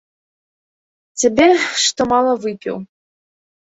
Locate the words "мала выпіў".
2.17-2.85